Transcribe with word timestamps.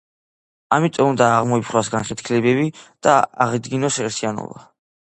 ამიტომ 0.77 1.09
უნდა 1.11 1.27
აღმოიფხვრას 1.33 1.91
განხეთქილებები 1.97 2.67
და 2.85 3.17
აღადგინონ 3.47 3.97
ერთიანობა. 4.11 4.69